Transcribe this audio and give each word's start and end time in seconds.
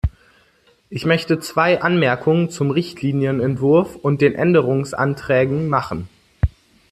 Ich 0.89 1.05
möchte 1.05 1.39
zwei 1.39 1.79
Anmerkungen 1.83 2.49
zum 2.49 2.71
Richtlinienentwurf 2.71 3.95
und 3.97 4.19
den 4.21 4.33
Änderungsanträgen 4.33 5.69
machen. 5.69 6.09